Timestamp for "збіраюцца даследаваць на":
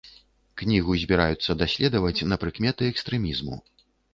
1.01-2.43